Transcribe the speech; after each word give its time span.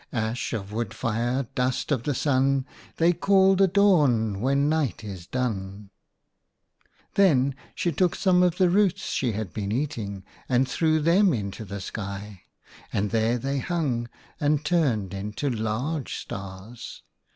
Ash 0.11 0.51
of 0.51 0.71
wood 0.73 0.95
fire! 0.95 1.45
Dust 1.53 1.91
of 1.91 2.01
the 2.05 2.15
Sun! 2.15 2.65
They 2.97 3.13
call 3.13 3.55
the 3.55 3.67
Dawn 3.67 4.39
when 4.41 4.67
Night 4.67 5.03
is 5.03 5.27
done!'" 5.27 5.91
Then 7.13 7.53
she 7.75 7.91
took 7.91 8.15
some 8.15 8.41
of 8.41 8.57
the 8.57 8.67
roots 8.71 9.11
she 9.11 9.33
had 9.33 9.53
been 9.53 9.71
eating 9.71 10.23
and 10.49 10.67
threw 10.67 10.99
them 11.01 11.33
into 11.33 11.63
the 11.65 11.79
sky, 11.81 12.41
and 12.91 13.11
there 13.11 13.37
they 13.37 13.59
hung 13.59 14.09
and 14.39 14.65
turned 14.65 15.13
into 15.13 15.51
large 15.51 16.15
stars. 16.17 17.03